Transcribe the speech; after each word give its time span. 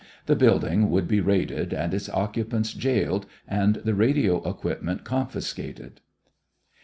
The 0.25 0.35
building 0.35 0.89
would 0.89 1.07
be 1.07 1.21
raided 1.21 1.73
and 1.75 1.93
its 1.93 2.09
occupants 2.09 2.73
jailed 2.73 3.27
and 3.47 3.75
the 3.75 3.93
radio 3.93 4.41
equipment 4.49 5.03
confiscated. 5.03 6.01